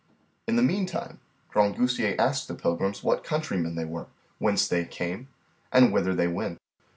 In 0.47 0.55
the 0.55 0.63
meantime 0.63 1.19
Grangousier 1.53 2.15
asked 2.17 2.47
the 2.47 2.55
pilgrims 2.55 3.03
what 3.03 3.23
countrymen 3.23 3.75
they 3.75 3.85
were, 3.85 4.07
whence 4.39 4.67
they 4.67 4.83
came, 4.83 5.27
and 5.71 5.93
whither 5.93 6.15
they 6.15 6.27
went. 6.27 6.57